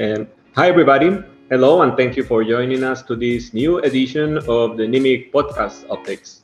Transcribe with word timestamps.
Um, 0.00 0.28
hi, 0.56 0.66
everybody. 0.66 1.22
Hello, 1.50 1.82
and 1.82 1.94
thank 1.94 2.16
you 2.16 2.24
for 2.24 2.42
joining 2.42 2.82
us 2.84 3.02
to 3.02 3.14
this 3.14 3.52
new 3.52 3.80
edition 3.80 4.38
of 4.48 4.78
the 4.78 4.84
Nimiq 4.84 5.30
podcast 5.30 5.84
updates. 5.88 6.40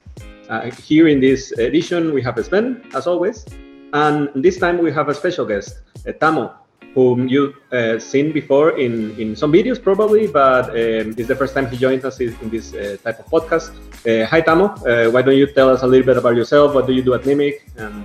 Uh, 0.51 0.71
here 0.85 1.09
in 1.09 1.21
this 1.21 1.53
edition, 1.53 2.13
we 2.13 2.21
have 2.21 2.37
Sven, 2.45 2.85
as 2.93 3.07
always, 3.07 3.47
and 3.95 4.29
this 4.35 4.59
time 4.59 4.77
we 4.77 4.93
have 4.93 5.09
a 5.09 5.15
special 5.15 5.47
guest, 5.47 5.81
uh, 6.07 6.13
Tamo, 6.13 6.53
whom 6.95 7.29
you've 7.29 7.55
uh, 7.73 7.99
seen 7.99 8.31
before 8.31 8.77
in, 8.79 9.19
in 9.19 9.35
some 9.35 9.51
videos 9.51 9.83
probably, 9.83 10.27
but 10.27 10.69
um, 10.69 11.15
it's 11.17 11.29
the 11.29 11.37
first 11.37 11.55
time 11.55 11.67
he 11.71 11.79
joins 11.79 12.05
us 12.05 12.21
in 12.21 12.51
this 12.51 12.75
uh, 12.75 12.99
type 13.03 13.21
of 13.21 13.27
podcast. 13.27 13.73
Uh, 14.05 14.27
hi, 14.27 14.43
Tamo. 14.43 14.67
Uh, 14.85 15.11
why 15.11 15.23
don't 15.23 15.39
you 15.39 15.47
tell 15.47 15.71
us 15.71 15.83
a 15.83 15.87
little 15.87 16.05
bit 16.05 16.19
about 16.19 16.37
yourself? 16.37 16.75
What 16.75 16.87
do 16.87 16.93
you 16.93 17.01
do 17.01 17.15
at 17.15 17.23
Nimiq 17.23 17.55
and 17.79 18.05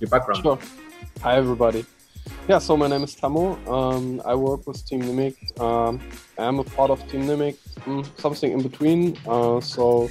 your 0.00 0.10
background? 0.10 0.42
Sure. 0.42 0.58
Hi, 1.22 1.36
everybody. 1.36 1.86
Yeah, 2.48 2.58
so 2.58 2.76
my 2.76 2.88
name 2.88 3.02
is 3.02 3.14
Tamo. 3.14 3.56
Um, 3.66 4.20
I 4.24 4.34
work 4.34 4.66
with 4.66 4.84
Team 4.86 5.02
Nimiq. 5.02 5.60
Um, 5.60 6.00
I'm 6.38 6.58
a 6.58 6.64
part 6.64 6.90
of 6.90 7.06
Team 7.08 7.22
Nimiq, 7.22 7.56
mm, 7.86 8.20
something 8.20 8.52
in 8.52 8.62
between. 8.62 9.16
Uh, 9.26 9.60
so 9.60 10.10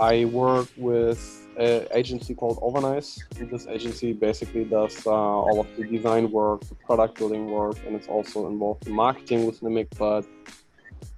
I 0.00 0.24
work 0.24 0.68
with 0.76 1.20
an 1.56 1.86
agency 1.92 2.34
called 2.34 2.58
Overnice. 2.58 3.20
This 3.50 3.66
agency 3.66 4.12
basically 4.12 4.64
does 4.64 5.06
uh, 5.06 5.10
all 5.10 5.60
of 5.60 5.66
the 5.76 5.84
design 5.84 6.30
work, 6.30 6.60
the 6.62 6.74
product 6.74 7.18
building 7.18 7.50
work, 7.50 7.76
and 7.86 7.94
it's 7.96 8.08
also 8.08 8.48
involved 8.48 8.86
in 8.86 8.92
marketing 8.94 9.46
with 9.46 9.60
Nimiq, 9.60 9.88
but 9.98 10.24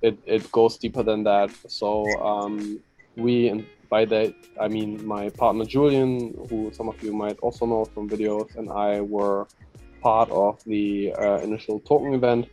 it, 0.03 0.19
it 0.27 0.51
goes 0.53 0.77
deeper 0.77 1.03
than 1.03 1.25
that. 1.25 1.51
So 1.69 2.07
um, 2.23 2.81
we, 3.17 3.49
and 3.49 3.67
by 3.91 4.05
that 4.07 4.35
I 4.61 4.69
mean 4.69 5.05
my 5.07 5.31
partner 5.31 5.65
Julian, 5.65 6.35
who 6.49 6.71
some 6.73 6.89
of 6.89 7.03
you 7.03 7.13
might 7.13 7.39
also 7.41 7.67
know 7.67 7.85
from 7.85 8.09
videos, 8.09 8.55
and 8.57 8.71
I 8.71 9.01
were 9.01 9.47
part 10.01 10.31
of 10.31 10.63
the 10.65 11.13
uh, 11.15 11.39
initial 11.39 11.81
token 11.81 12.15
event 12.15 12.49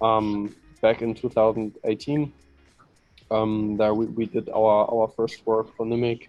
um, 0.00 0.54
back 0.80 1.02
in 1.02 1.14
2018. 1.14 2.32
Um, 3.30 3.76
there 3.76 3.94
we, 3.94 4.06
we 4.06 4.26
did 4.26 4.48
our, 4.50 4.88
our 4.92 5.08
first 5.08 5.44
work 5.46 5.74
for 5.76 5.84
Nimiq 5.84 6.28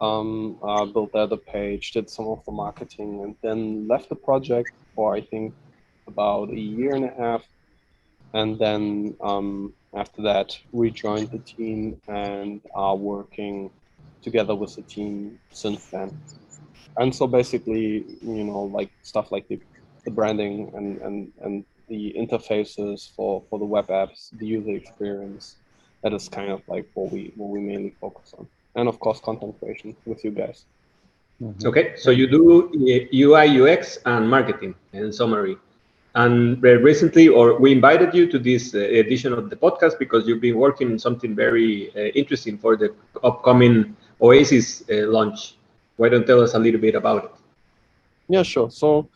um, 0.00 0.58
uh, 0.62 0.84
built 0.84 1.12
the 1.12 1.18
other 1.18 1.36
page, 1.36 1.92
did 1.92 2.10
some 2.10 2.26
of 2.26 2.44
the 2.44 2.52
marketing, 2.52 3.22
and 3.22 3.36
then 3.42 3.88
left 3.88 4.08
the 4.08 4.14
project 4.14 4.72
for 4.94 5.14
I 5.14 5.20
think 5.20 5.54
about 6.06 6.50
a 6.50 6.58
year 6.58 6.94
and 6.94 7.04
a 7.04 7.14
half. 7.18 7.42
And 8.34 8.58
then 8.58 9.16
um, 9.22 9.72
after 9.94 10.22
that, 10.22 10.58
rejoined 10.72 11.30
the 11.30 11.38
team 11.38 12.00
and 12.08 12.60
are 12.74 12.96
working 12.96 13.70
together 14.22 14.54
with 14.54 14.74
the 14.76 14.82
team 14.82 15.38
since 15.50 15.86
then. 15.86 16.18
And 16.98 17.14
so 17.14 17.26
basically, 17.26 18.04
you 18.22 18.44
know, 18.44 18.62
like 18.64 18.90
stuff 19.02 19.32
like 19.32 19.48
the, 19.48 19.60
the 20.06 20.10
branding 20.10 20.72
and, 20.74 20.98
and, 21.02 21.32
and 21.42 21.64
the 21.88 22.14
interfaces 22.16 23.14
for, 23.14 23.42
for 23.50 23.58
the 23.58 23.64
web 23.64 23.88
apps, 23.88 24.30
the 24.38 24.46
user 24.46 24.70
experience, 24.70 25.56
that 26.02 26.14
is 26.14 26.28
kind 26.28 26.50
of 26.50 26.62
like 26.68 26.86
what 26.94 27.10
we 27.10 27.32
what 27.36 27.48
we 27.48 27.58
mainly 27.58 27.92
focus 28.00 28.32
on 28.38 28.46
and 28.76 28.88
of 28.88 29.00
course 29.00 29.18
content 29.20 29.58
creation 29.58 29.96
with 30.04 30.24
you 30.24 30.30
guys. 30.30 30.64
Mm-hmm. 31.42 31.66
Okay, 31.68 31.96
so 31.96 32.10
you 32.10 32.26
do 32.26 32.70
UI, 33.12 33.46
UX, 33.60 33.98
and 34.06 34.30
marketing 34.30 34.74
in 34.92 35.12
summary. 35.12 35.56
And 36.14 36.62
recently, 36.62 37.28
or 37.28 37.58
we 37.58 37.72
invited 37.72 38.14
you 38.14 38.26
to 38.32 38.38
this 38.38 38.74
uh, 38.74 38.78
edition 38.78 39.34
of 39.34 39.50
the 39.50 39.56
podcast 39.56 39.98
because 39.98 40.26
you've 40.26 40.40
been 40.40 40.56
working 40.56 40.92
on 40.92 40.98
something 40.98 41.34
very 41.34 41.90
uh, 41.94 42.00
interesting 42.20 42.56
for 42.56 42.74
the 42.74 42.94
upcoming 43.22 43.94
Oasis 44.22 44.82
uh, 44.88 45.08
launch. 45.16 45.56
Why 45.96 46.08
don't 46.08 46.26
tell 46.26 46.40
us 46.40 46.54
a 46.54 46.58
little 46.58 46.80
bit 46.80 46.94
about 46.94 47.24
it? 47.24 47.32
Yeah, 48.28 48.42
sure. 48.42 48.70
So, 48.70 49.08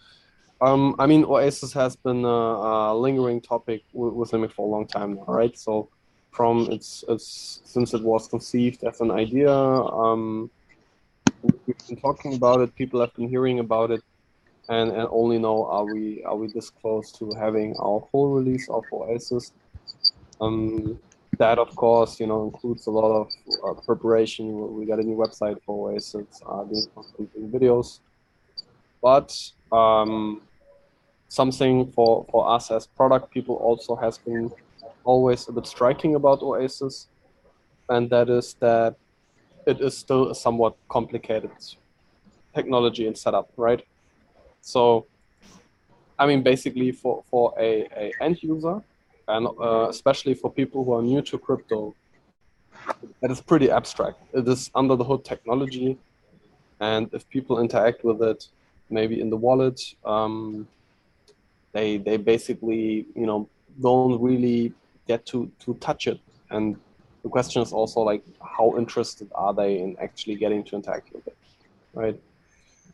um, 0.61 0.95
I 0.99 1.07
mean, 1.07 1.25
Oasis 1.25 1.73
has 1.73 1.97
been 1.97 2.25
a, 2.25 2.29
a 2.29 2.97
lingering 2.97 3.41
topic 3.41 3.83
with, 3.93 4.13
with 4.15 4.31
Nimiq 4.33 4.53
for 4.53 4.67
a 4.67 4.71
long 4.71 4.87
time 4.87 5.15
now, 5.15 5.25
right? 5.27 5.57
So, 5.59 5.89
from 6.33 6.71
its, 6.71 7.05
its 7.09 7.61
since 7.65 7.95
it 7.95 8.03
was 8.03 8.29
conceived 8.29 8.85
as 8.85 9.01
an 9.01 9.11
idea. 9.11 9.53
Um, 9.53 10.51
we've 11.43 11.89
been 11.89 11.97
talking 11.97 12.35
about 12.35 12.61
it. 12.61 12.75
People 12.77 13.01
have 13.01 13.15
been 13.15 13.29
hearing 13.29 13.59
about 13.59 13.91
it, 13.91 14.03
and, 14.69 14.93
and 14.93 15.09
only 15.11 15.39
now 15.39 15.65
are 15.65 15.85
we 15.85 16.23
are 16.25 16.37
we 16.37 16.49
this 16.49 16.71
close 16.71 17.11
to 17.13 17.33
having 17.35 17.75
our 17.79 18.07
full 18.13 18.31
release 18.31 18.69
of 18.69 18.85
Oasis. 18.93 19.53
Um, 20.41 20.99
that 21.39 21.59
of 21.59 21.75
course 21.75 22.21
you 22.21 22.27
know 22.27 22.45
includes 22.45 22.87
a 22.87 22.91
lot 22.91 23.13
of 23.13 23.29
uh, 23.67 23.81
preparation. 23.81 24.77
We 24.77 24.85
got 24.85 24.99
a 24.99 25.03
new 25.03 25.17
website 25.17 25.59
for 25.65 25.91
Oasis, 25.91 26.27
uh, 26.47 26.65
videos, 27.55 28.01
but 29.03 29.37
um, 29.73 30.43
something 31.31 31.91
for 31.93 32.27
for 32.31 32.51
us 32.51 32.71
as 32.71 32.87
product 32.87 33.31
people 33.31 33.55
also 33.55 33.95
has 33.95 34.19
been 34.19 34.51
always 35.05 35.49
a 35.49 35.53
bit 35.53 35.67
striking 35.67 36.17
about 36.17 36.43
Oasis, 36.43 37.07
and 37.89 38.11
that 38.11 38.29
is 38.29 38.55
that 38.61 38.97
it 39.67 39.81
is 39.81 39.97
still 39.97 40.31
a 40.31 40.35
somewhat 40.35 40.75
complicated 40.89 41.53
technology 42.55 43.07
and 43.07 43.17
setup, 43.17 43.49
right? 43.57 43.83
So, 44.61 45.07
I 46.19 46.27
mean, 46.27 46.43
basically 46.43 46.91
for, 46.91 47.23
for 47.31 47.55
a, 47.59 47.87
a 47.97 48.13
end 48.21 48.43
user, 48.43 48.83
and 49.29 49.47
uh, 49.47 49.87
especially 49.89 50.35
for 50.35 50.51
people 50.51 50.85
who 50.85 50.93
are 50.95 51.03
new 51.03 51.23
to 51.23 51.39
crypto, 51.39 51.95
that 53.21 53.31
is 53.31 53.41
pretty 53.41 53.71
abstract. 53.71 54.19
It 54.33 54.49
is 54.49 54.71
under 54.75 54.97
the 54.97 55.05
hood 55.05 55.25
technology, 55.25 55.97
and 56.81 57.09
if 57.13 57.29
people 57.29 57.61
interact 57.61 58.05
with 58.05 58.21
it, 58.21 58.49
maybe 58.89 59.21
in 59.21 59.31
the 59.31 59.37
wallet, 59.37 59.81
um, 60.05 60.67
they 61.73 61.99
they 61.99 62.17
basically 62.17 63.07
you 63.15 63.27
know 63.27 63.49
don't 63.81 64.21
really 64.21 64.73
get 65.07 65.27
to 65.27 65.51
to 65.61 65.75
touch 65.75 66.07
it. 66.07 66.21
And 66.51 66.77
the 67.23 67.29
question 67.29 67.63
is 67.63 67.73
also 67.73 68.01
like 68.01 68.25
how 68.41 68.77
interested 68.77 69.29
are 69.35 69.55
they 69.55 69.79
in 69.79 69.97
actually 70.01 70.37
getting 70.37 70.65
to 70.65 70.77
interact 70.77 71.13
with 71.13 71.27
it 71.27 71.37
right? 71.95 72.19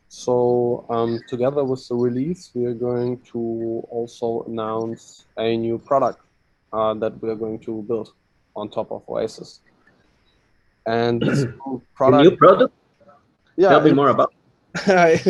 So 0.09 0.85
um, 0.89 1.19
together 1.27 1.63
with 1.63 1.87
the 1.87 1.95
release 1.95 2.51
we 2.53 2.65
are 2.65 2.73
going 2.73 3.19
to 3.31 3.85
also 3.89 4.43
announce 4.47 5.25
a 5.37 5.57
new 5.57 5.77
product 5.77 6.21
uh, 6.71 6.93
that 6.95 7.21
we 7.21 7.29
are 7.29 7.35
going 7.35 7.59
to 7.59 7.81
build 7.83 8.13
on 8.55 8.69
top 8.69 8.91
of 8.91 9.03
oasis. 9.09 9.59
And 10.85 11.21
this 11.21 11.45
product, 11.93 12.25
a 12.25 12.29
new 12.29 12.37
product? 12.37 12.73
Yeah 13.57 13.69
tell 13.69 13.81
me 13.81 13.91
more 13.91 14.09
about 14.09 14.33
I, 14.87 15.21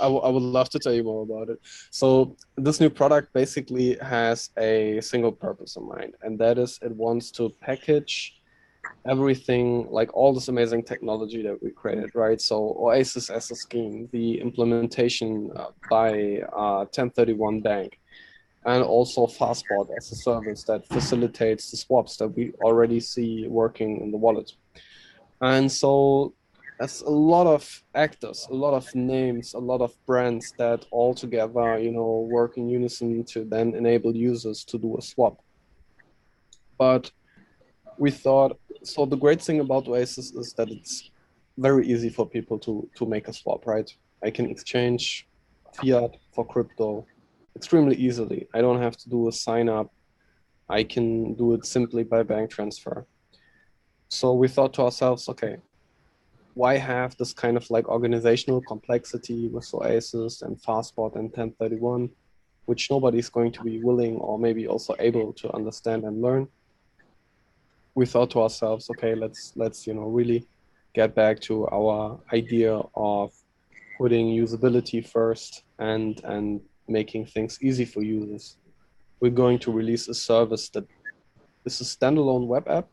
I, 0.00 0.06
I, 0.06 0.28
would 0.28 0.42
love 0.42 0.68
to 0.70 0.78
tell 0.78 0.92
you 0.92 1.04
more 1.04 1.22
about 1.22 1.48
it. 1.48 1.58
So 1.90 2.36
this 2.56 2.80
new 2.80 2.90
product 2.90 3.32
basically 3.32 3.96
has 3.98 4.50
a 4.58 5.00
single 5.00 5.32
purpose 5.32 5.76
in 5.76 5.86
mind, 5.88 6.14
and 6.22 6.38
that 6.40 6.58
is 6.58 6.78
it 6.82 6.92
wants 6.92 7.30
to 7.32 7.50
package 7.60 8.40
everything 9.06 9.86
like 9.90 10.14
all 10.14 10.34
this 10.34 10.48
amazing 10.48 10.82
technology 10.82 11.42
that 11.42 11.62
we 11.62 11.70
created, 11.70 12.10
right? 12.14 12.40
So 12.40 12.76
Oasis 12.78 13.30
as 13.30 13.50
a 13.50 13.54
scheme, 13.54 14.08
the 14.12 14.40
implementation 14.40 15.50
uh, 15.56 15.66
by 15.90 16.42
uh, 16.52 16.86
TEN31 16.86 17.62
Bank, 17.62 17.98
and 18.64 18.82
also 18.82 19.26
Fastspot 19.26 19.88
as 19.96 20.12
a 20.12 20.16
service 20.16 20.62
that 20.64 20.86
facilitates 20.86 21.70
the 21.70 21.76
swaps 21.76 22.16
that 22.16 22.28
we 22.28 22.52
already 22.64 23.00
see 23.00 23.46
working 23.48 24.00
in 24.00 24.10
the 24.10 24.18
wallet. 24.18 24.52
And 25.40 25.70
so 25.70 26.34
as 26.82 27.00
a 27.02 27.10
lot 27.10 27.46
of 27.46 27.62
actors, 27.94 28.48
a 28.50 28.54
lot 28.54 28.74
of 28.74 28.92
names, 28.92 29.54
a 29.54 29.58
lot 29.58 29.80
of 29.80 29.94
brands 30.04 30.52
that 30.58 30.84
all 30.90 31.14
together, 31.14 31.78
you 31.78 31.92
know, 31.92 32.26
work 32.28 32.56
in 32.56 32.68
unison 32.68 33.22
to 33.24 33.44
then 33.44 33.74
enable 33.76 34.16
users 34.16 34.64
to 34.64 34.76
do 34.78 34.98
a 34.98 35.02
swap. 35.02 35.36
But 36.76 37.12
we 37.98 38.10
thought 38.10 38.58
so 38.82 39.06
the 39.06 39.16
great 39.24 39.40
thing 39.40 39.60
about 39.60 39.86
Oasis 39.86 40.32
is 40.32 40.54
that 40.54 40.68
it's 40.70 41.10
very 41.56 41.86
easy 41.86 42.10
for 42.16 42.26
people 42.26 42.58
to 42.66 42.72
to 42.96 43.06
make 43.06 43.28
a 43.28 43.32
swap, 43.32 43.64
right? 43.64 43.88
I 44.26 44.30
can 44.30 44.46
exchange 44.50 45.28
fiat 45.76 46.16
for 46.34 46.44
crypto 46.44 47.06
extremely 47.54 47.96
easily. 48.06 48.48
I 48.56 48.60
don't 48.60 48.82
have 48.82 48.96
to 49.02 49.08
do 49.08 49.28
a 49.28 49.32
sign 49.32 49.68
up. 49.68 49.88
I 50.68 50.82
can 50.82 51.34
do 51.34 51.54
it 51.54 51.64
simply 51.64 52.02
by 52.02 52.24
bank 52.24 52.50
transfer. 52.50 53.06
So 54.08 54.26
we 54.34 54.48
thought 54.48 54.74
to 54.74 54.82
ourselves, 54.82 55.28
okay, 55.28 55.56
why 56.54 56.76
have 56.76 57.16
this 57.16 57.32
kind 57.32 57.56
of 57.56 57.70
like 57.70 57.88
organizational 57.88 58.60
complexity 58.62 59.48
with 59.48 59.72
Oasis 59.72 60.42
and 60.42 60.60
Fastspot 60.60 61.16
and 61.16 61.32
TEN31, 61.32 62.10
which 62.66 62.90
nobody's 62.90 63.28
going 63.28 63.52
to 63.52 63.62
be 63.62 63.82
willing 63.82 64.16
or 64.16 64.38
maybe 64.38 64.66
also 64.66 64.94
able 64.98 65.32
to 65.34 65.52
understand 65.54 66.04
and 66.04 66.20
learn? 66.20 66.48
We 67.94 68.06
thought 68.06 68.30
to 68.32 68.42
ourselves, 68.42 68.88
okay, 68.90 69.14
let's 69.14 69.52
let's 69.56 69.86
you 69.86 69.94
know 69.94 70.02
really 70.04 70.46
get 70.94 71.14
back 71.14 71.40
to 71.40 71.68
our 71.68 72.18
idea 72.32 72.80
of 72.94 73.32
putting 73.98 74.26
usability 74.26 75.06
first 75.06 75.64
and 75.78 76.20
and 76.24 76.60
making 76.88 77.26
things 77.26 77.58
easy 77.62 77.84
for 77.84 78.02
users. 78.02 78.56
We're 79.20 79.30
going 79.30 79.58
to 79.60 79.72
release 79.72 80.08
a 80.08 80.14
service 80.14 80.68
that 80.70 80.84
is 81.64 81.80
a 81.80 81.84
standalone 81.84 82.46
web 82.46 82.68
app 82.68 82.88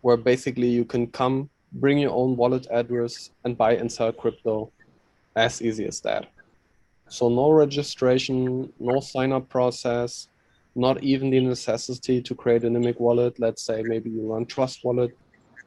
where 0.00 0.16
basically 0.16 0.68
you 0.68 0.84
can 0.84 1.06
come 1.06 1.48
bring 1.72 1.98
your 1.98 2.12
own 2.12 2.36
wallet 2.36 2.66
address 2.70 3.30
and 3.44 3.56
buy 3.56 3.74
and 3.76 3.90
sell 3.92 4.12
crypto 4.12 4.72
as 5.36 5.62
easy 5.62 5.86
as 5.86 6.00
that 6.02 6.26
So 7.08 7.28
no 7.28 7.50
registration, 7.50 8.72
no 8.80 9.00
sign 9.00 9.32
up 9.32 9.48
process, 9.48 10.28
not 10.74 11.02
even 11.02 11.30
the 11.30 11.40
necessity 11.40 12.22
to 12.22 12.34
create 12.34 12.64
a 12.64 12.68
Nimiq 12.68 12.98
wallet. 13.00 13.38
Let's 13.38 13.62
say 13.64 13.82
maybe 13.82 14.10
you 14.10 14.32
run 14.32 14.46
Trust 14.46 14.80
Wallet. 14.84 15.12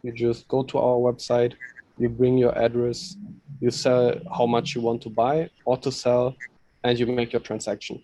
You 0.03 0.11
just 0.13 0.47
go 0.47 0.63
to 0.63 0.77
our 0.79 0.97
website, 0.97 1.53
you 1.97 2.09
bring 2.09 2.37
your 2.37 2.57
address, 2.57 3.17
you 3.61 3.71
sell 3.71 4.15
how 4.37 4.45
much 4.47 4.75
you 4.75 4.81
want 4.81 5.01
to 5.03 5.09
buy 5.09 5.49
or 5.65 5.77
to 5.77 5.91
sell, 5.91 6.35
and 6.83 6.99
you 6.99 7.07
make 7.07 7.33
your 7.33 7.41
transaction. 7.41 8.03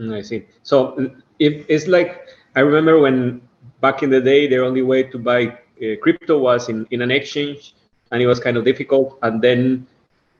Mm, 0.00 0.14
I 0.16 0.22
see. 0.22 0.46
So 0.62 1.12
if 1.38 1.64
it's 1.68 1.86
like 1.86 2.26
I 2.56 2.60
remember 2.60 3.00
when 3.00 3.42
back 3.80 4.02
in 4.02 4.10
the 4.10 4.20
day, 4.20 4.48
the 4.48 4.64
only 4.64 4.82
way 4.82 5.02
to 5.04 5.18
buy 5.18 5.58
crypto 6.00 6.38
was 6.38 6.68
in, 6.68 6.86
in 6.90 7.02
an 7.02 7.10
exchange, 7.10 7.74
and 8.10 8.22
it 8.22 8.26
was 8.26 8.40
kind 8.40 8.56
of 8.56 8.64
difficult. 8.64 9.18
And 9.22 9.40
then 9.42 9.86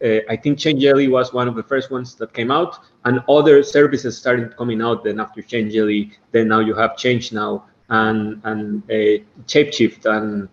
uh, 0.04 0.20
I 0.28 0.36
think 0.36 0.58
Changelly 0.58 1.08
was 1.08 1.32
one 1.32 1.48
of 1.48 1.54
the 1.56 1.62
first 1.62 1.90
ones 1.90 2.14
that 2.16 2.32
came 2.32 2.50
out, 2.50 2.78
and 3.04 3.20
other 3.28 3.62
services 3.62 4.16
started 4.16 4.56
coming 4.56 4.80
out. 4.82 5.04
Then 5.04 5.20
after 5.20 5.42
Changelly, 5.42 6.12
then 6.32 6.48
now 6.48 6.60
you 6.60 6.74
have 6.74 6.96
Change 6.96 7.32
Now 7.32 7.64
and 7.90 8.40
and 8.44 8.82
uh, 8.90 9.22
Shapeshift 9.46 10.06
and 10.06 10.48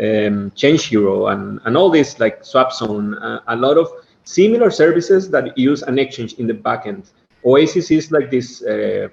um, 0.00 0.52
Change 0.54 0.86
Hero 0.86 1.28
and 1.28 1.60
and 1.64 1.76
all 1.76 1.90
this 1.90 2.18
like 2.18 2.42
SwapZone, 2.42 3.22
uh, 3.22 3.40
a 3.46 3.56
lot 3.56 3.76
of 3.76 3.88
similar 4.24 4.70
services 4.70 5.30
that 5.30 5.56
use 5.56 5.82
an 5.82 5.98
exchange 5.98 6.34
in 6.34 6.46
the 6.46 6.54
backend. 6.54 7.10
Oasis 7.44 7.90
is 7.90 8.10
like 8.10 8.30
this 8.30 8.62
uh, 8.62 9.08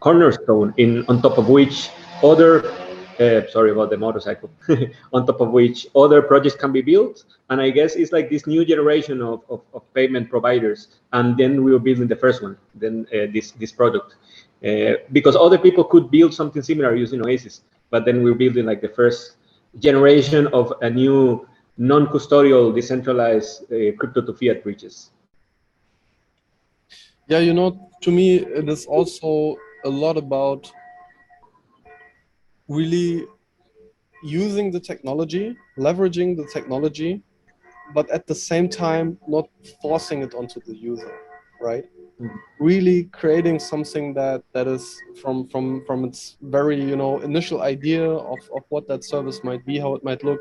cornerstone 0.00 0.74
in 0.78 1.04
on 1.06 1.22
top 1.22 1.38
of 1.38 1.48
which 1.48 1.90
other 2.22 2.62
uh, 3.22 3.48
sorry 3.48 3.70
about 3.70 3.90
the 3.90 3.96
motorcycle, 3.96 4.50
on 5.12 5.26
top 5.26 5.40
of 5.40 5.50
which 5.50 5.86
other 5.94 6.20
projects 6.22 6.56
can 6.56 6.72
be 6.72 6.82
built. 6.82 7.24
And 7.50 7.60
I 7.60 7.70
guess 7.70 7.94
it's 7.96 8.12
like 8.12 8.30
this 8.30 8.46
new 8.46 8.64
generation 8.64 9.22
of, 9.22 9.42
of, 9.48 9.60
of 9.74 9.82
payment 9.94 10.30
providers. 10.30 10.88
And 11.12 11.36
then 11.36 11.62
we 11.64 11.72
were 11.72 11.78
building 11.78 12.08
the 12.08 12.16
first 12.16 12.42
one, 12.42 12.56
then 12.74 13.06
uh, 13.12 13.26
this, 13.32 13.52
this 13.52 13.72
product. 13.72 14.16
Uh, 14.64 14.94
because 15.12 15.36
other 15.36 15.58
people 15.58 15.84
could 15.84 16.10
build 16.10 16.32
something 16.32 16.62
similar 16.62 16.94
using 16.94 17.24
Oasis, 17.24 17.62
but 17.90 18.04
then 18.04 18.22
we're 18.22 18.34
building 18.34 18.64
like 18.66 18.80
the 18.80 18.88
first 18.88 19.36
generation 19.78 20.46
of 20.48 20.72
a 20.82 20.90
new 20.90 21.46
non-custodial 21.78 22.74
decentralized 22.74 23.64
uh, 23.72 23.92
crypto 23.98 24.22
to 24.22 24.32
fiat 24.34 24.62
bridges. 24.62 25.10
Yeah, 27.28 27.38
you 27.38 27.54
know, 27.54 27.90
to 28.02 28.10
me, 28.10 28.36
it 28.36 28.68
is 28.68 28.86
also 28.86 29.56
a 29.84 29.88
lot 29.88 30.16
about 30.16 30.70
really 32.72 33.26
using 34.22 34.70
the 34.70 34.80
technology, 34.80 35.56
leveraging 35.78 36.36
the 36.36 36.46
technology, 36.52 37.22
but 37.94 38.08
at 38.10 38.26
the 38.26 38.34
same 38.34 38.68
time 38.68 39.18
not 39.28 39.48
forcing 39.80 40.22
it 40.22 40.34
onto 40.34 40.60
the 40.66 40.74
user, 40.74 41.12
right? 41.60 41.84
Mm-hmm. 42.20 42.36
Really 42.60 43.04
creating 43.04 43.58
something 43.58 44.14
that 44.14 44.42
that 44.54 44.66
is 44.68 44.84
from 45.20 45.48
from 45.48 45.84
from 45.86 46.04
its 46.04 46.36
very 46.40 46.80
you 46.80 46.96
know 46.96 47.20
initial 47.20 47.62
idea 47.62 48.08
of 48.08 48.38
of 48.56 48.62
what 48.68 48.86
that 48.88 49.04
service 49.04 49.42
might 49.42 49.64
be, 49.66 49.78
how 49.78 49.94
it 49.94 50.04
might 50.04 50.22
look, 50.22 50.40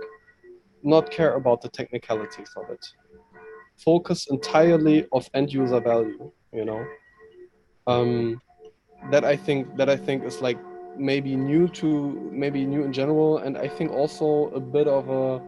not 0.84 1.10
care 1.10 1.36
about 1.36 1.62
the 1.62 1.69
technicalities 1.69 2.51
of 2.56 2.69
it. 2.69 2.86
Focus 3.77 4.27
entirely 4.30 5.07
of 5.12 5.27
end 5.34 5.51
user 5.51 5.80
value, 5.80 6.31
you 6.54 6.66
know. 6.66 6.86
Um, 7.88 8.39
that 9.10 9.25
I 9.25 9.36
think 9.36 9.75
that 9.77 9.89
I 9.89 9.98
think 9.98 10.24
is 10.24 10.39
like 10.42 10.60
maybe 10.97 11.35
new 11.35 11.67
to 11.67 12.29
maybe 12.31 12.65
new 12.65 12.83
in 12.83 12.93
general 12.93 13.39
and 13.39 13.57
i 13.57 13.67
think 13.67 13.91
also 13.91 14.49
a 14.49 14.59
bit 14.59 14.88
of 14.88 15.09
a 15.09 15.41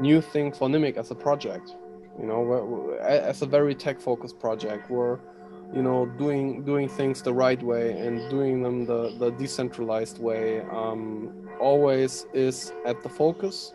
new 0.00 0.20
thing 0.20 0.52
for 0.52 0.68
Nimiq 0.68 0.96
as 0.96 1.10
a 1.10 1.14
project 1.14 1.76
you 2.18 2.26
know 2.26 2.96
as 3.00 3.42
a 3.42 3.46
very 3.46 3.74
tech 3.74 4.00
focused 4.00 4.38
project 4.38 4.90
we're 4.90 5.18
you 5.74 5.82
know 5.82 6.06
doing 6.06 6.64
doing 6.64 6.88
things 6.88 7.22
the 7.22 7.32
right 7.32 7.62
way 7.62 7.98
and 7.98 8.30
doing 8.30 8.62
them 8.62 8.86
the 8.86 9.16
the 9.18 9.30
decentralized 9.32 10.18
way 10.20 10.60
um, 10.70 11.48
always 11.60 12.26
is 12.32 12.72
at 12.86 13.02
the 13.02 13.08
focus. 13.08 13.72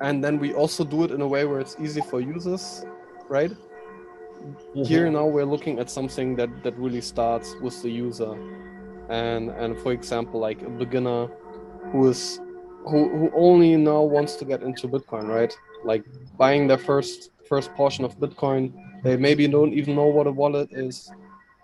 And 0.00 0.22
then 0.22 0.38
we 0.38 0.52
also 0.54 0.84
do 0.84 1.02
it 1.04 1.10
in 1.10 1.20
a 1.22 1.26
way 1.26 1.44
where 1.44 1.60
it's 1.60 1.76
easy 1.80 2.00
for 2.00 2.20
users 2.20 2.84
right? 3.28 3.50
Mm-hmm. 3.50 4.84
here 4.84 5.10
now 5.10 5.26
we're 5.26 5.44
looking 5.44 5.80
at 5.80 5.90
something 5.90 6.36
that 6.36 6.62
that 6.62 6.78
really 6.78 7.00
starts 7.00 7.56
with 7.60 7.82
the 7.82 7.90
user 7.90 8.38
and 9.08 9.50
and 9.50 9.78
for 9.80 9.92
example 9.92 10.38
like 10.40 10.60
a 10.62 10.70
beginner 10.70 11.28
who 11.92 12.08
is 12.08 12.40
who, 12.86 13.08
who 13.08 13.30
only 13.34 13.76
now 13.76 14.02
wants 14.02 14.36
to 14.36 14.44
get 14.44 14.62
into 14.62 14.88
bitcoin 14.88 15.28
right? 15.28 15.56
Like 15.84 16.04
buying 16.36 16.66
their 16.66 16.78
first 16.78 17.30
first 17.48 17.72
portion 17.74 18.04
of 18.04 18.18
bitcoin 18.18 18.72
they 19.02 19.16
maybe 19.16 19.46
don't 19.46 19.72
even 19.72 19.94
know 19.94 20.06
what 20.06 20.26
a 20.26 20.32
wallet 20.32 20.68
is. 20.72 21.10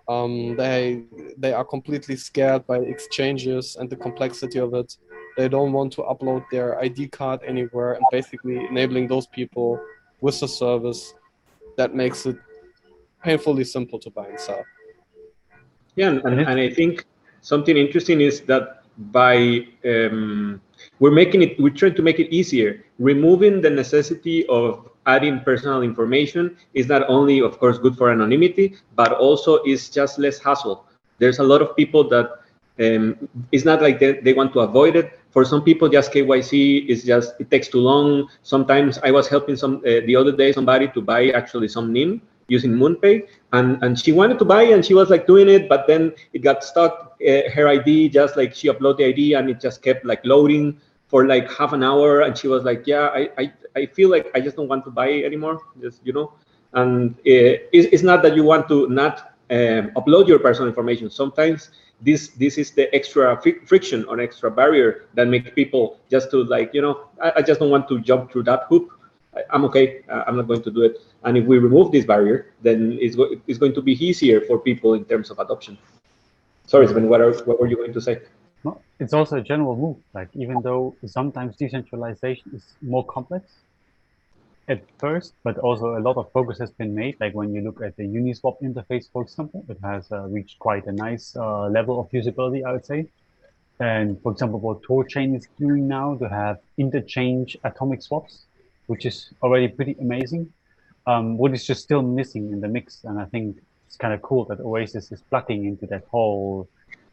Um, 0.09 0.55
they 0.57 1.05
they 1.39 1.53
are 1.53 1.65
completely 1.65 2.17
scared 2.17 2.67
by 2.67 2.79
exchanges 2.79 3.77
and 3.77 3.89
the 3.89 3.97
complexity 3.97 4.59
of 4.59 4.75
it. 4.75 4.97
They 5.37 5.49
don't 5.49 5.73
want 5.73 5.93
to 5.95 6.03
upload 6.03 6.45
their 6.51 6.79
id 6.81 7.09
card 7.09 7.41
anywhere 7.45 7.95
and 7.95 8.05
basically 8.13 8.65
enabling 8.67 9.09
those 9.09 9.27
people 9.27 9.81
with 10.21 10.41
a 10.43 10.49
service 10.49 11.15
that 11.77 11.95
makes 11.95 12.27
it 12.27 12.37
painfully 13.23 13.65
simple 13.65 13.99
to 13.99 14.11
buy 14.11 14.27
and 14.29 14.39
sell. 14.39 14.65
Yeah 15.97 16.11
and, 16.11 16.41
and 16.41 16.61
i 16.61 16.69
think 16.71 17.07
something 17.45 17.77
interesting 17.77 18.21
is 18.21 18.41
that 18.49 18.83
by 19.13 19.67
um, 19.85 20.61
we're 20.99 21.13
making 21.13 21.43
it 21.43 21.61
we're 21.61 21.75
trying 21.75 21.95
to 21.95 22.03
make 22.03 22.19
it 22.19 22.33
easier. 22.35 22.85
Removing 22.99 23.61
the 23.61 23.71
necessity 23.71 24.47
of 24.49 24.89
adding 25.07 25.41
personal 25.41 25.83
information 25.83 26.57
is 26.73 26.89
not 26.89 27.05
only 27.09 27.41
of 27.41 27.59
course 27.61 27.79
good 27.79 27.97
for 27.97 28.11
anonymity 28.11 28.77
but 28.97 29.13
also 29.13 29.63
is 29.65 29.91
just 29.91 30.19
less 30.19 30.39
hassle. 30.39 30.87
There's 31.19 31.39
a 31.39 31.45
lot 31.45 31.63
of 31.63 31.77
people 31.77 32.09
that 32.09 32.41
um, 32.81 33.29
it's 33.53 33.65
not 33.65 33.83
like 33.83 34.01
they, 34.01 34.15
they 34.21 34.33
want 34.33 34.53
to 34.55 34.61
avoid 34.61 34.97
it. 34.97 35.19
For 35.31 35.45
some 35.45 35.63
people 35.63 35.89
just 35.89 36.13
kyc 36.13 36.89
is 36.89 37.05
just 37.05 37.35
it 37.39 37.51
takes 37.51 37.69
too 37.69 37.81
long. 37.81 38.29
Sometimes 38.43 38.99
i 39.05 39.11
was 39.11 39.29
helping 39.29 39.57
some 39.57 39.77
uh, 39.85 40.01
the 40.09 40.17
other 40.17 40.33
day 40.33 40.53
somebody 40.53 40.89
to 40.89 41.03
buy 41.03 41.29
actually 41.31 41.69
some 41.69 41.93
nim 41.93 42.23
using 42.49 42.73
MoonPay, 42.73 43.27
and 43.53 43.83
and 43.83 43.99
she 43.99 44.13
wanted 44.13 44.39
to 44.39 44.45
buy, 44.45 44.63
and 44.63 44.85
she 44.85 44.95
was 44.95 45.11
like 45.11 45.27
doing 45.27 45.49
it, 45.49 45.69
but 45.69 45.87
then 45.87 46.13
it 46.33 46.41
got 46.41 46.65
stuck. 46.65 47.17
Uh, 47.27 47.49
her 47.55 47.69
ID 47.69 48.09
just 48.09 48.37
like 48.37 48.55
she 48.55 48.69
uploaded 48.69 48.99
the 48.99 49.05
ID, 49.07 49.35
and 49.35 49.51
it 49.51 49.61
just 49.61 49.83
kept 49.83 50.05
like 50.05 50.25
loading 50.25 50.79
for 51.09 51.27
like 51.27 51.51
half 51.51 51.73
an 51.73 51.83
hour, 51.83 52.21
and 52.23 52.37
she 52.37 52.49
was 52.49 52.65
like, 52.65 52.87
"Yeah, 52.87 53.09
I 53.15 53.31
I, 53.39 53.53
I 53.77 53.87
feel 53.87 54.11
like 54.11 54.31
I 54.35 54.41
just 54.41 54.57
don't 54.57 54.69
want 54.69 54.85
to 54.85 54.91
buy 54.91 55.11
anymore." 55.11 55.61
Just 55.81 56.01
you 56.05 56.13
know, 56.13 56.33
and 56.73 57.13
uh, 57.15 57.63
it's, 57.73 57.89
it's 57.93 58.03
not 58.03 58.23
that 58.23 58.35
you 58.37 58.45
want 58.45 58.69
to 58.69 58.89
not 58.89 59.35
um, 59.51 59.91
upload 59.97 60.29
your 60.29 60.39
personal 60.39 60.69
information. 60.69 61.11
Sometimes 61.11 61.71
this 62.01 62.29
this 62.29 62.59
is 62.59 62.71
the 62.73 62.93
extra 62.95 63.41
friction 63.67 64.05
or 64.07 64.21
extra 64.21 64.51
barrier 64.51 65.07
that 65.15 65.29
makes 65.29 65.51
people 65.51 65.99
just 66.11 66.31
to 66.31 66.45
like 66.45 66.75
you 66.75 66.83
know 66.83 67.09
I, 67.23 67.33
I 67.37 67.43
just 67.43 67.61
don't 67.61 67.71
want 67.71 67.89
to 67.89 68.01
jump 68.01 68.31
through 68.31 68.45
that 68.45 68.65
hoop 68.69 68.91
I'm 69.51 69.65
okay. 69.67 70.03
I'm 70.09 70.37
not 70.37 70.47
going 70.47 70.63
to 70.63 70.71
do 70.71 70.83
it. 70.83 70.99
And 71.25 71.37
if 71.37 71.45
we 71.47 71.59
remove 71.59 71.93
this 71.93 72.05
barrier, 72.05 72.53
then 72.63 72.99
it's, 73.01 73.17
go 73.17 73.35
it's 73.47 73.59
going 73.59 73.75
to 73.75 73.83
be 73.83 73.93
easier 74.05 74.41
for 74.41 74.59
people 74.59 74.95
in 74.95 75.05
terms 75.05 75.31
of 75.31 75.39
adoption. 75.39 75.79
Sorry, 76.67 76.87
Sven, 76.87 77.09
what, 77.09 77.21
are, 77.21 77.33
what 77.45 77.61
were 77.61 77.67
you 77.67 77.77
going 77.77 77.93
to 77.93 78.01
say? 78.01 78.21
No, 78.65 78.81
it's 78.99 79.13
also 79.13 79.37
a 79.37 79.43
general 79.43 79.77
move. 79.77 79.97
Like 80.15 80.29
even 80.35 80.63
though 80.63 80.97
sometimes 81.07 81.57
decentralization 81.57 82.53
is 82.55 82.65
more 82.81 83.05
complex 83.05 83.53
at 84.69 84.83
first, 84.99 85.35
but 85.43 85.59
also 85.59 85.99
a 85.99 86.01
lot 86.01 86.17
of 86.17 86.33
progress 86.33 86.59
has 86.59 86.71
been 86.71 86.95
made. 86.95 87.17
Like 87.21 87.35
when 87.35 87.53
you 87.55 87.61
look 87.61 87.83
at 87.83 87.97
the 87.97 88.05
Uniswap 88.05 88.63
interface, 88.63 89.11
for 89.13 89.23
example, 89.23 89.65
it 89.69 89.79
has 89.83 90.11
uh, 90.11 90.23
reached 90.23 90.59
quite 90.59 90.87
a 90.87 90.93
nice 90.93 91.37
uh, 91.37 91.69
level 91.69 92.01
of 92.01 92.11
usability, 92.11 92.65
I 92.65 92.73
would 92.73 92.87
say. 92.87 93.09
And 93.81 94.21
for 94.23 94.33
example, 94.33 94.61
what 94.61 94.83
THORChain 94.83 95.37
is 95.37 95.49
doing 95.59 95.89
now 95.89 96.15
to 96.17 96.29
have 96.29 96.59
interchange 96.79 97.57
atomic 97.65 98.03
swaps 98.03 98.47
which 98.87 99.07
is 99.07 99.31
already 99.43 99.69
pretty 99.69 99.97
amazing. 100.01 100.53
Um, 101.07 101.37
what 101.37 101.53
is 101.53 101.65
just 101.65 101.83
still 101.83 102.03
missing 102.03 102.53
in 102.53 102.61
the 102.61 102.69
mix, 102.69 103.05
and 103.05 103.21
I 103.21 103.27
think 103.27 103.59
it's 103.87 103.97
kind 103.97 104.15
of 104.15 104.23
cool 104.23 104.45
that 104.47 104.61
Oasis 104.61 105.13
is 105.13 105.21
plugging 105.31 105.67
into 105.67 105.87
that 105.87 106.05
whole 106.11 106.69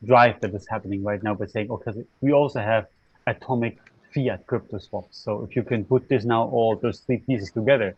drive 0.05 0.39
that 0.41 0.53
is 0.53 0.67
happening 0.67 1.03
right 1.03 1.21
now 1.21 1.33
by 1.35 1.45
saying, 1.45 1.69
okay, 1.69 1.91
we 2.21 2.31
also 2.31 2.59
have 2.59 2.87
atomic 3.27 3.77
fiat 4.13 4.45
crypto 4.47 4.77
swaps. 4.77 5.17
So 5.17 5.43
if 5.47 5.55
you 5.55 5.63
can 5.63 5.85
put 5.85 6.09
this 6.09 6.23
now 6.25 6.43
all 6.45 6.75
those 6.75 6.99
three 6.99 7.17
pieces 7.17 7.51
together, 7.51 7.95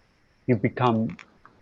you 0.48 0.56
become 0.56 1.15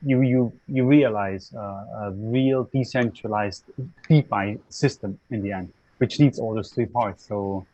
you 0.04 0.22
you 0.22 0.52
you 0.68 0.86
realize 0.86 1.54
uh, 1.54 2.06
a 2.06 2.12
real 2.16 2.68
decentralized 2.74 3.66
DeFi 4.10 4.58
system 4.70 5.20
in 5.30 5.42
the 5.44 5.52
end, 5.52 5.72
which 6.00 6.20
needs 6.20 6.40
all 6.40 6.56
those 6.56 6.72
three 6.72 6.88
parts. 6.88 7.28
So 7.28 7.66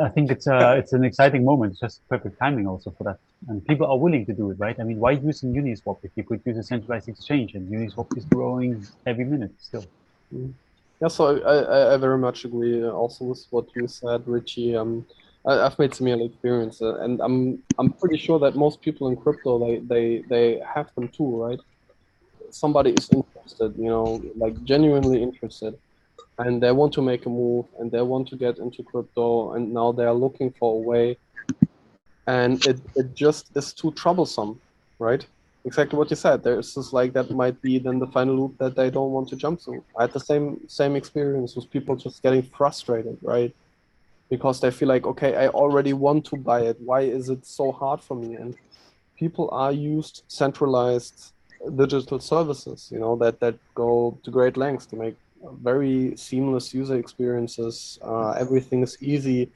I 0.00 0.08
think 0.08 0.30
it's 0.30 0.46
uh, 0.46 0.74
it's 0.78 0.92
an 0.92 1.04
exciting 1.04 1.44
moment. 1.44 1.72
It's 1.72 1.80
just 1.80 2.02
perfect 2.08 2.38
timing 2.38 2.66
also 2.66 2.94
for 2.96 3.04
that, 3.04 3.18
and 3.48 3.64
people 3.66 3.86
are 3.86 3.98
willing 3.98 4.24
to 4.26 4.32
do 4.32 4.50
it, 4.50 4.58
right? 4.58 4.76
I 4.78 4.84
mean, 4.84 4.98
why 4.98 5.12
using 5.12 5.52
Uniswap 5.52 5.98
if 6.02 6.12
you 6.16 6.24
could 6.24 6.40
use 6.44 6.58
a 6.58 6.62
centralized 6.62 7.08
exchange 7.08 7.54
and 7.54 7.70
Uniswap 7.70 8.16
is 8.16 8.24
growing 8.24 8.86
every 9.06 9.24
minute 9.24 9.52
still? 9.58 9.84
Mm. 10.34 10.52
Yeah, 11.00 11.08
so 11.08 11.40
I, 11.42 11.56
I, 11.76 11.94
I 11.94 11.96
very 11.96 12.18
much 12.18 12.44
agree 12.44 12.84
uh, 12.84 12.90
also 12.90 13.24
with 13.24 13.44
what 13.50 13.66
you 13.74 13.88
said, 13.88 14.22
Richie. 14.26 14.76
Um, 14.76 15.06
I, 15.46 15.54
have 15.54 15.78
made 15.78 15.94
similar 15.94 16.24
experience, 16.24 16.82
uh, 16.82 17.00
and 17.00 17.20
I'm 17.20 17.62
I'm 17.78 17.92
pretty 17.92 18.18
sure 18.18 18.38
that 18.40 18.56
most 18.56 18.82
people 18.82 19.08
in 19.08 19.16
crypto 19.16 19.58
they 19.64 19.78
they 19.92 20.22
they 20.28 20.62
have 20.74 20.88
them 20.94 21.08
too, 21.08 21.42
right? 21.44 21.60
somebody 22.50 22.90
is 22.90 23.08
interested, 23.10 23.74
you 23.76 23.88
know, 23.88 24.22
like 24.36 24.62
genuinely 24.64 25.22
interested, 25.22 25.74
and 26.38 26.62
they 26.62 26.72
want 26.72 26.92
to 26.94 27.02
make 27.02 27.26
a 27.26 27.28
move 27.28 27.66
and 27.78 27.90
they 27.90 28.02
want 28.02 28.28
to 28.28 28.36
get 28.36 28.58
into 28.58 28.82
crypto, 28.82 29.52
and 29.52 29.72
now 29.72 29.92
they 29.92 30.04
are 30.04 30.14
looking 30.14 30.50
for 30.58 30.76
a 30.76 30.80
way, 30.80 31.16
and 32.26 32.64
it, 32.66 32.80
it 32.94 33.14
just 33.14 33.50
is 33.56 33.72
too 33.72 33.92
troublesome, 33.92 34.60
right? 34.98 35.26
Exactly 35.64 35.98
what 35.98 36.08
you 36.08 36.16
said. 36.16 36.42
There's 36.42 36.74
just 36.74 36.92
like 36.92 37.12
that 37.12 37.30
might 37.30 37.60
be 37.60 37.78
then 37.78 37.98
the 37.98 38.06
final 38.06 38.34
loop 38.34 38.58
that 38.58 38.76
they 38.76 38.90
don't 38.90 39.10
want 39.10 39.28
to 39.28 39.36
jump 39.36 39.60
through. 39.60 39.84
I 39.98 40.02
had 40.02 40.12
the 40.12 40.20
same 40.20 40.60
same 40.68 40.96
experience 40.96 41.54
with 41.54 41.70
people 41.70 41.96
just 41.96 42.22
getting 42.22 42.42
frustrated, 42.42 43.18
right? 43.20 43.54
Because 44.30 44.60
they 44.60 44.70
feel 44.70 44.88
like, 44.88 45.06
okay, 45.06 45.34
I 45.36 45.48
already 45.48 45.92
want 45.92 46.24
to 46.26 46.36
buy 46.36 46.60
it. 46.62 46.78
Why 46.80 47.02
is 47.02 47.28
it 47.28 47.44
so 47.44 47.72
hard 47.72 48.00
for 48.00 48.14
me? 48.14 48.36
And 48.36 48.56
people 49.18 49.50
are 49.52 49.72
used 49.72 50.22
centralized 50.28 51.32
digital 51.76 52.20
services, 52.20 52.88
you 52.90 52.98
know, 52.98 53.16
that 53.16 53.40
that 53.40 53.56
go 53.74 54.18
to 54.24 54.30
great 54.30 54.56
lengths 54.56 54.86
to 54.86 54.96
make 54.96 55.16
very 55.62 56.16
seamless 56.16 56.74
user 56.74 56.96
experiences. 56.98 57.98
Uh, 58.02 58.30
everything 58.32 58.82
is 58.82 58.96
easy. 59.00 59.50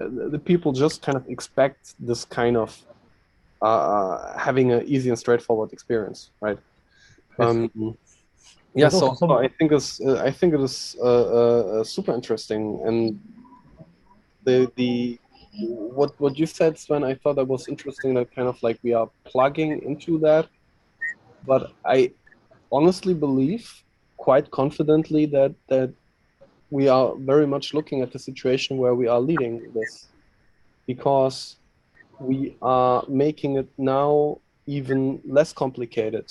Uh, 0.00 0.28
the 0.30 0.38
people 0.38 0.72
just 0.72 1.02
kind 1.02 1.16
of 1.16 1.26
expect 1.28 1.94
this 1.98 2.24
kind 2.24 2.56
of 2.56 2.80
uh, 3.62 4.38
having 4.38 4.72
an 4.72 4.82
easy 4.86 5.08
and 5.08 5.18
straightforward 5.18 5.72
experience, 5.72 6.30
right? 6.40 6.58
Um, 7.38 7.96
yeah, 8.74 8.90
so, 8.90 9.14
so, 9.14 9.30
I 9.38 9.48
think 9.48 9.72
it's 9.72 10.00
uh, 10.00 10.22
I 10.22 10.30
think 10.30 10.52
it 10.52 10.60
is 10.60 10.96
uh, 11.00 11.80
uh, 11.80 11.84
super 11.84 12.12
interesting, 12.12 12.80
and 12.84 13.18
the 14.44 14.70
the 14.76 15.18
what 15.58 16.18
what 16.20 16.38
you 16.38 16.44
said, 16.44 16.78
Sven, 16.78 17.02
I 17.02 17.14
thought 17.14 17.36
that 17.36 17.46
was 17.46 17.68
interesting. 17.68 18.14
That 18.14 18.34
kind 18.34 18.48
of 18.48 18.62
like 18.62 18.78
we 18.82 18.92
are 18.92 19.08
plugging 19.24 19.82
into 19.82 20.18
that 20.20 20.46
but 21.46 21.72
I 21.84 22.12
honestly 22.70 23.14
believe 23.14 23.70
quite 24.16 24.50
confidently 24.50 25.26
that 25.26 25.54
that 25.68 25.92
we 26.70 26.88
are 26.88 27.14
very 27.18 27.46
much 27.46 27.74
looking 27.74 28.02
at 28.02 28.12
the 28.12 28.18
situation 28.18 28.76
where 28.76 28.94
we 28.94 29.06
are 29.06 29.20
leading 29.20 29.72
this 29.72 30.08
because 30.86 31.56
we 32.18 32.56
are 32.62 33.04
making 33.08 33.56
it 33.56 33.68
now 33.78 34.38
even 34.66 35.20
less 35.24 35.52
complicated 35.52 36.26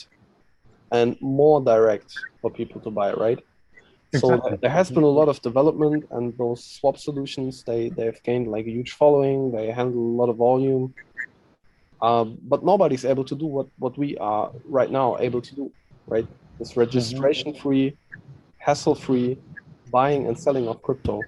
and 0.92 1.16
more 1.22 1.62
direct 1.62 2.18
for 2.42 2.50
people 2.52 2.82
to 2.82 2.92
buy 2.92 3.14
right 3.14 3.40
exactly. 4.14 4.52
so 4.52 4.58
there 4.62 4.70
has 4.70 4.92
been 4.92 5.04
a 5.04 5.16
lot 5.20 5.30
of 5.30 5.42
development 5.42 6.06
and 6.12 6.38
those 6.38 6.64
swap 6.64 6.98
solutions 6.98 7.64
they 7.64 7.90
they've 7.90 8.22
gained 8.24 8.48
like 8.48 8.66
a 8.66 8.72
huge 8.72 8.92
following 8.92 9.52
they 9.52 9.68
handle 9.72 10.02
a 10.02 10.16
lot 10.22 10.30
of 10.30 10.36
volume 10.36 10.94
um, 12.02 12.38
but 12.44 12.64
nobody's 12.64 13.06
able 13.06 13.24
to 13.26 13.36
do 13.36 13.46
what, 13.46 13.68
what 13.80 13.98
we 13.98 14.18
are 14.18 14.52
right 14.66 14.92
now 14.92 15.18
able 15.20 15.42
to 15.42 15.56
do, 15.56 15.72
right? 16.08 16.28
This 16.60 16.78
registration 16.78 17.54
free, 17.54 17.98
hassle 18.58 18.96
free 18.96 19.38
buying 19.92 20.28
and 20.28 20.38
selling 20.38 20.68
of 20.68 20.82
crypto. 20.82 21.22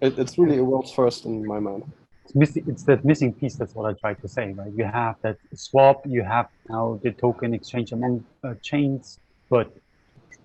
It, 0.00 0.18
it's 0.18 0.38
really 0.38 0.58
a 0.58 0.64
world's 0.64 0.92
first 0.92 1.24
in 1.24 1.46
my 1.46 1.58
mind. 1.58 1.84
It's, 2.24 2.34
missing, 2.34 2.64
it's 2.66 2.84
that 2.84 3.04
missing 3.04 3.32
piece. 3.32 3.56
That's 3.56 3.74
what 3.74 3.86
I 3.90 3.94
tried 3.94 4.20
to 4.22 4.28
say, 4.28 4.52
right? 4.52 4.72
You 4.74 4.84
have 4.84 5.16
that 5.22 5.38
swap, 5.54 6.02
you 6.06 6.22
have 6.22 6.48
now 6.68 7.00
the 7.02 7.10
token 7.12 7.54
exchange 7.54 7.92
among 7.92 8.24
uh, 8.44 8.54
chains, 8.62 9.18
but 9.50 9.68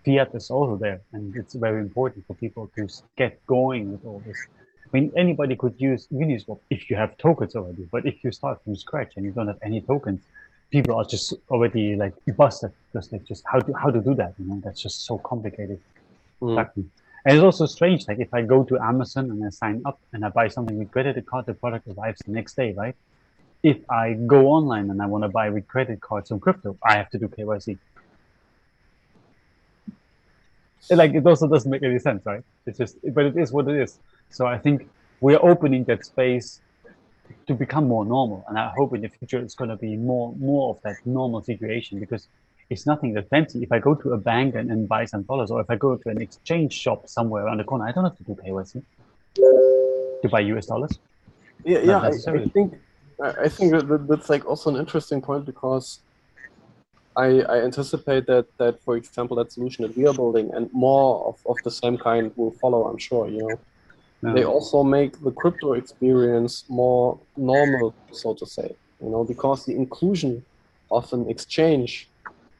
fiat 0.05 0.33
is 0.33 0.49
also 0.49 0.77
there. 0.77 1.01
And 1.13 1.35
it's 1.35 1.53
very 1.53 1.81
important 1.81 2.25
for 2.27 2.33
people 2.35 2.71
to 2.75 2.87
get 3.17 3.45
going 3.45 3.91
with 3.91 4.03
all 4.05 4.21
this. 4.25 4.39
I 4.85 4.89
mean, 4.97 5.11
anybody 5.17 5.55
could 5.55 5.75
use 5.77 6.07
Uniswap 6.11 6.59
if 6.69 6.89
you 6.89 6.95
have 6.95 7.17
tokens 7.17 7.55
already, 7.55 7.87
but 7.91 8.05
if 8.05 8.23
you 8.23 8.31
start 8.31 8.63
from 8.63 8.75
scratch 8.75 9.13
and 9.15 9.25
you 9.25 9.31
don't 9.31 9.47
have 9.47 9.59
any 9.63 9.81
tokens, 9.81 10.21
people 10.73 10.95
are 10.95 11.05
just 11.05 11.35
already 11.51 11.95
like 11.95 12.15
busted 12.35 12.71
because 12.91 13.11
like 13.11 13.23
just 13.31 13.43
how 13.51 13.59
to 13.59 13.71
how 13.81 13.89
to 13.91 14.01
do 14.01 14.13
that. 14.15 14.33
You 14.39 14.45
know, 14.47 14.59
that's 14.65 14.81
just 14.81 15.05
so 15.05 15.19
complicated. 15.19 15.79
Mm. 16.41 16.67
And 17.25 17.31
it's 17.35 17.43
also 17.49 17.67
strange. 17.67 18.07
Like 18.07 18.19
if 18.19 18.33
I 18.33 18.41
go 18.41 18.63
to 18.69 18.75
Amazon 18.91 19.29
and 19.31 19.45
I 19.45 19.49
sign 19.49 19.83
up 19.85 19.99
and 20.11 20.25
I 20.25 20.29
buy 20.29 20.47
something 20.47 20.77
with 20.79 20.89
credit 20.91 21.23
card, 21.27 21.45
the 21.45 21.53
product 21.53 21.87
arrives 21.87 22.19
the 22.25 22.31
next 22.31 22.55
day, 22.55 22.73
right? 22.73 22.95
If 23.61 23.77
I 23.89 24.13
go 24.35 24.39
online 24.47 24.89
and 24.89 24.99
I 25.01 25.05
want 25.05 25.23
to 25.23 25.29
buy 25.29 25.47
with 25.55 25.67
credit 25.67 26.01
cards 26.01 26.29
some 26.29 26.39
crypto, 26.39 26.75
I 26.83 26.93
have 26.97 27.09
to 27.11 27.19
do 27.19 27.27
KYC. 27.27 27.77
It, 30.89 30.95
like 30.95 31.13
it 31.13 31.25
also 31.25 31.47
doesn't 31.47 31.71
make 31.71 31.83
any 31.83 31.99
sense, 31.99 32.25
right? 32.25 32.43
It's 32.65 32.79
just, 32.79 32.97
but 33.13 33.25
it 33.25 33.37
is 33.37 33.53
what 33.53 33.67
it 33.69 33.77
is. 33.85 33.99
So 34.31 34.47
I 34.47 34.57
think 34.57 34.89
we 35.21 35.35
are 35.35 35.45
opening 35.53 35.83
that 35.85 36.03
space 36.03 36.59
to 37.47 37.53
become 37.53 37.87
more 37.87 38.05
normal. 38.05 38.45
And 38.47 38.57
I 38.57 38.69
hope 38.75 38.93
in 38.95 39.01
the 39.01 39.09
future 39.09 39.39
it's 39.39 39.55
going 39.55 39.69
to 39.69 39.75
be 39.75 39.95
more 39.95 40.33
more 40.35 40.75
of 40.75 40.81
that 40.83 40.97
normal 41.05 41.41
situation 41.43 41.99
because 41.99 42.27
it's 42.69 42.85
nothing 42.85 43.13
that 43.13 43.29
fancy. 43.29 43.61
If 43.61 43.71
I 43.71 43.79
go 43.79 43.93
to 43.95 44.13
a 44.13 44.17
bank 44.17 44.55
and, 44.55 44.71
and 44.71 44.87
buy 44.87 45.05
some 45.05 45.23
dollars, 45.23 45.51
or 45.51 45.61
if 45.61 45.69
I 45.69 45.75
go 45.75 45.95
to 45.95 46.09
an 46.09 46.21
exchange 46.21 46.73
shop 46.73 47.07
somewhere 47.07 47.45
around 47.45 47.57
the 47.57 47.63
corner, 47.63 47.85
I 47.85 47.91
don't 47.91 48.03
have 48.03 48.17
to 48.17 48.23
do 48.23 48.35
KYC 48.35 48.83
to 50.21 50.29
buy 50.29 50.39
US 50.41 50.65
dollars. 50.67 50.99
Yeah, 51.63 51.79
yeah. 51.79 51.99
I, 51.99 52.07
I, 52.07 52.45
think 52.45 52.73
I 53.21 53.49
think 53.49 53.71
that, 53.71 54.07
that's 54.09 54.29
like 54.29 54.45
also 54.45 54.69
an 54.69 54.77
interesting 54.77 55.21
point 55.21 55.45
because 55.45 55.99
I, 57.15 57.41
I 57.41 57.63
anticipate 57.63 58.25
that 58.27 58.45
that 58.57 58.81
for 58.81 58.95
example 58.97 59.37
that 59.37 59.51
solution 59.51 59.83
that 59.83 59.95
we 59.95 60.07
are 60.07 60.13
building 60.13 60.51
and 60.53 60.71
more 60.73 61.27
of, 61.27 61.39
of 61.45 61.57
the 61.63 61.71
same 61.71 61.97
kind 61.97 62.31
will 62.35 62.51
follow. 62.51 62.87
I'm 62.87 62.97
sure 62.97 63.29
you 63.29 63.39
know 63.39 63.59
they 64.23 64.45
also 64.45 64.83
make 64.83 65.21
the 65.21 65.31
crypto 65.31 65.73
experience 65.73 66.63
more 66.69 67.19
normal, 67.35 67.93
so 68.11 68.33
to 68.33 68.45
say. 68.45 68.73
You 69.01 69.09
know, 69.09 69.23
because 69.23 69.65
the 69.65 69.75
inclusion 69.75 70.45
of 70.89 71.11
an 71.11 71.29
exchange 71.29 72.07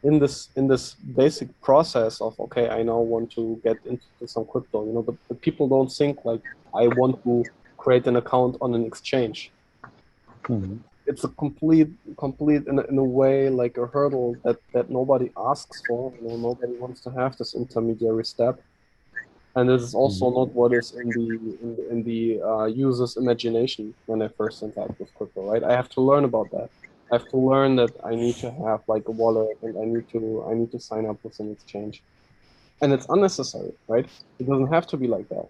in 0.03 0.19
this 0.19 0.49
in 0.57 0.67
this 0.67 0.95
basic 1.15 1.49
process 1.61 2.19
of 2.19 2.37
okay, 2.39 2.67
I 2.67 2.83
now 2.83 2.99
want 2.99 3.31
to 3.31 3.61
get 3.63 3.77
into 3.85 4.27
some 4.27 4.45
crypto. 4.45 4.85
You 4.85 4.93
know, 4.93 5.01
the, 5.03 5.15
the 5.29 5.35
people 5.35 5.69
don't 5.69 5.91
think 5.91 6.25
like 6.25 6.41
I 6.75 6.87
want 6.87 7.23
to 7.23 7.45
create 7.77 8.07
an 8.07 8.17
account 8.17 8.57
on 8.59 8.75
an 8.75 8.85
exchange. 8.85 9.51
Mm-hmm. 10.43 10.77
It's 11.05 11.23
a 11.23 11.29
complete, 11.29 11.89
complete 12.17 12.67
in 12.67 12.79
a, 12.79 12.83
in 12.83 12.97
a 12.97 13.03
way 13.03 13.49
like 13.49 13.77
a 13.77 13.87
hurdle 13.87 14.35
that 14.43 14.57
that 14.73 14.89
nobody 14.89 15.31
asks 15.37 15.81
for. 15.87 16.11
You 16.21 16.27
know, 16.27 16.37
nobody 16.49 16.73
wants 16.73 16.99
to 17.01 17.09
have 17.11 17.37
this 17.37 17.55
intermediary 17.55 18.25
step 18.25 18.61
and 19.55 19.69
this 19.69 19.81
is 19.81 19.93
also 19.93 20.25
mm-hmm. 20.25 20.39
not 20.39 20.53
what 20.53 20.73
is 20.73 20.93
in 20.93 21.09
the 21.09 21.27
in 21.63 21.75
the, 21.75 21.89
in 21.89 22.03
the 22.03 22.41
uh, 22.41 22.65
user's 22.65 23.17
imagination 23.17 23.93
when 24.07 24.21
I 24.21 24.27
first 24.27 24.63
interact 24.63 24.99
with 24.99 25.13
crypto. 25.15 25.51
Right, 25.51 25.63
I 25.63 25.73
have 25.73 25.89
to 25.89 26.01
learn 26.01 26.23
about 26.23 26.49
that. 26.51 26.69
I 27.11 27.17
have 27.17 27.29
to 27.29 27.37
learn 27.37 27.75
that 27.75 27.93
I 28.03 28.15
need 28.15 28.35
to 28.37 28.49
have 28.49 28.81
like 28.87 29.07
a 29.07 29.11
wallet 29.11 29.57
and 29.61 29.77
I 29.77 29.85
need 29.85 30.09
to 30.09 30.45
I 30.49 30.53
need 30.53 30.71
to 30.71 30.79
sign 30.79 31.05
up 31.05 31.17
with 31.23 31.39
an 31.39 31.51
exchange, 31.51 32.01
and 32.81 32.91
it's 32.91 33.05
unnecessary. 33.09 33.73
Right, 33.87 34.07
it 34.39 34.47
doesn't 34.47 34.73
have 34.73 34.87
to 34.87 34.97
be 34.97 35.07
like 35.07 35.29
that. 35.29 35.47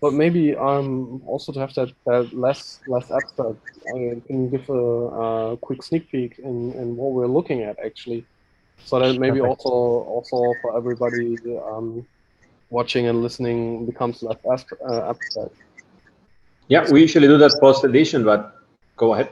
But 0.00 0.12
maybe 0.12 0.54
um 0.54 1.22
also 1.26 1.50
to 1.52 1.58
have 1.60 1.74
that, 1.74 1.90
that 2.06 2.32
less 2.32 2.80
less 2.86 3.10
abstract. 3.10 3.58
I 3.88 4.20
can 4.26 4.50
give 4.50 4.68
a, 4.68 4.84
a 5.52 5.56
quick 5.56 5.82
sneak 5.82 6.10
peek 6.12 6.38
in, 6.38 6.72
in 6.74 6.96
what 6.96 7.12
we're 7.12 7.26
looking 7.26 7.62
at 7.62 7.78
actually, 7.84 8.24
so 8.84 9.00
that 9.00 9.18
maybe 9.18 9.40
Perfect. 9.40 9.64
also 9.64 9.74
also 10.14 10.54
for 10.62 10.76
everybody 10.76 11.38
um, 11.66 12.06
watching 12.70 13.06
and 13.06 13.22
listening 13.22 13.86
becomes 13.86 14.22
less 14.22 14.64
uh, 14.88 15.10
abstract. 15.10 15.54
Yeah, 16.68 16.90
we 16.90 17.02
usually 17.02 17.28
do 17.28 17.38
that 17.38 17.52
post 17.60 17.84
edition, 17.84 18.24
but 18.24 18.56
go 18.96 19.14
ahead. 19.14 19.28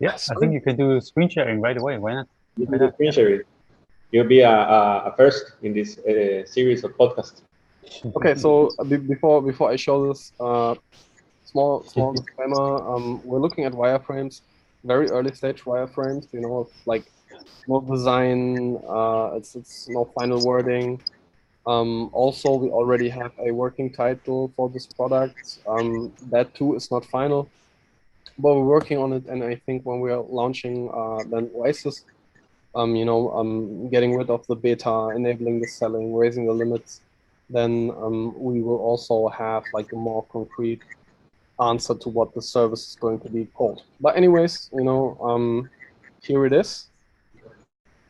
Yes, 0.00 0.30
I 0.30 0.34
think 0.40 0.52
you 0.52 0.60
can 0.60 0.76
do 0.76 1.00
screen 1.00 1.28
sharing 1.28 1.60
right 1.60 1.76
away. 1.76 1.98
Why 1.98 2.14
not? 2.14 2.28
You 2.56 2.66
can 2.66 2.78
do 2.78 2.90
screen 2.92 3.12
sharing. 3.12 3.42
You'll 4.10 4.26
be 4.26 4.40
a, 4.40 4.50
a, 4.50 5.14
first 5.16 5.52
in 5.62 5.72
this 5.72 5.98
uh, 5.98 6.44
series 6.44 6.84
of 6.84 6.90
podcasts. 6.98 7.42
Okay, 8.16 8.34
so 8.34 8.70
uh, 8.78 8.84
before 8.84 9.40
before 9.40 9.70
I 9.70 9.76
show 9.76 10.08
this, 10.08 10.32
uh, 10.40 10.74
small 11.44 11.84
small 11.84 12.12
disclaimer. 12.18 12.68
Um, 12.88 13.22
we're 13.24 13.38
looking 13.38 13.64
at 13.64 13.72
wireframes, 13.72 14.40
very 14.84 15.08
early 15.08 15.32
stage 15.34 15.62
wireframes. 15.62 16.26
You 16.32 16.40
know, 16.40 16.68
like 16.84 17.04
no 17.68 17.80
design. 17.80 18.78
Uh, 18.88 19.36
it's 19.36 19.54
it's 19.54 19.88
no 19.88 20.04
final 20.16 20.44
wording. 20.44 21.00
Um, 21.66 22.10
also, 22.12 22.54
we 22.54 22.70
already 22.70 23.08
have 23.08 23.32
a 23.38 23.52
working 23.52 23.92
title 23.92 24.52
for 24.56 24.68
this 24.68 24.86
product. 24.86 25.58
Um, 25.66 26.12
that 26.30 26.54
too 26.54 26.74
is 26.74 26.90
not 26.90 27.04
final, 27.04 27.48
but 28.38 28.54
we're 28.54 28.64
working 28.64 28.98
on 28.98 29.12
it. 29.12 29.26
And 29.26 29.44
I 29.44 29.54
think 29.54 29.84
when 29.84 30.00
we 30.00 30.10
are 30.10 30.22
launching 30.22 30.90
uh, 30.92 31.22
then 31.30 31.50
Oasis, 31.54 32.04
um, 32.74 32.96
you 32.96 33.04
know, 33.04 33.32
um, 33.32 33.88
getting 33.90 34.16
rid 34.16 34.30
of 34.30 34.46
the 34.46 34.56
beta, 34.56 35.10
enabling 35.14 35.60
the 35.60 35.68
selling, 35.68 36.14
raising 36.14 36.46
the 36.46 36.52
limits, 36.52 37.00
then 37.48 37.92
um, 38.00 38.34
we 38.36 38.62
will 38.62 38.78
also 38.78 39.28
have 39.28 39.62
like 39.72 39.92
a 39.92 39.96
more 39.96 40.24
concrete 40.32 40.80
answer 41.60 41.94
to 41.94 42.08
what 42.08 42.34
the 42.34 42.42
service 42.42 42.90
is 42.90 42.96
going 42.96 43.20
to 43.20 43.28
be 43.28 43.44
called. 43.54 43.82
But 44.00 44.16
anyways, 44.16 44.70
you 44.72 44.84
know, 44.84 45.18
um, 45.22 45.70
here 46.22 46.46
it 46.46 46.52
is. 46.52 46.86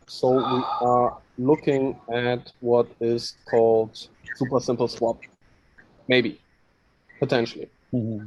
So 0.06 0.30
we 0.30 0.64
are 0.80 1.18
looking 1.38 1.98
at 2.12 2.52
what 2.60 2.88
is 3.00 3.34
called 3.50 4.08
super 4.36 4.60
simple 4.60 4.88
swap. 4.88 5.20
Maybe, 6.08 6.40
potentially. 7.18 7.68
Mm-hmm. 7.92 8.26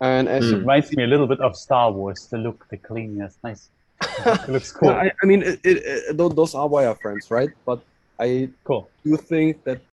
And 0.00 0.28
as 0.28 0.44
mm. 0.44 0.52
it 0.52 0.56
reminds 0.58 0.92
me 0.92 1.04
a 1.04 1.06
little 1.06 1.26
bit 1.26 1.40
of 1.40 1.56
Star 1.56 1.90
Wars, 1.90 2.26
the 2.26 2.38
look, 2.38 2.66
the 2.68 2.76
cleanness, 2.76 3.38
nice. 3.42 3.70
It 4.02 4.48
looks 4.48 4.72
cool. 4.72 4.90
I, 5.04 5.10
I 5.22 5.26
mean, 5.26 5.42
it, 5.42 5.60
it, 5.64 5.76
it, 5.84 6.16
those 6.16 6.54
are 6.54 6.68
wireframes, 6.68 7.30
right? 7.30 7.50
But 7.64 7.80
I 8.18 8.50
cool. 8.64 8.90
do 9.04 9.16
think 9.16 9.64
that 9.64 9.80